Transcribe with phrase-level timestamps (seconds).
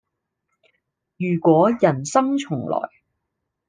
[1.17, 2.89] 如果人生重來